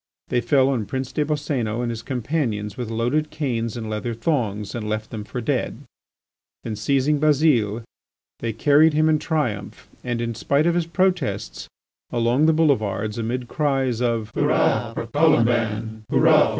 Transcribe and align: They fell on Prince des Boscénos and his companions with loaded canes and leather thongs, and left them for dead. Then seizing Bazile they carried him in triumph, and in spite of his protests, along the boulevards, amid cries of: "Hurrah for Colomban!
They 0.29 0.41
fell 0.41 0.69
on 0.69 0.87
Prince 0.87 1.11
des 1.11 1.25
Boscénos 1.25 1.83
and 1.83 1.91
his 1.91 2.01
companions 2.01 2.75
with 2.75 2.89
loaded 2.89 3.29
canes 3.29 3.77
and 3.77 3.87
leather 3.87 4.15
thongs, 4.15 4.73
and 4.73 4.89
left 4.89 5.11
them 5.11 5.23
for 5.23 5.41
dead. 5.41 5.83
Then 6.63 6.75
seizing 6.75 7.19
Bazile 7.19 7.83
they 8.39 8.51
carried 8.51 8.95
him 8.95 9.07
in 9.09 9.19
triumph, 9.19 9.87
and 10.03 10.19
in 10.19 10.33
spite 10.33 10.65
of 10.65 10.73
his 10.73 10.87
protests, 10.87 11.67
along 12.11 12.47
the 12.47 12.51
boulevards, 12.53 13.19
amid 13.19 13.47
cries 13.47 14.01
of: 14.01 14.31
"Hurrah 14.33 14.95
for 14.95 15.05
Colomban! 15.05 16.03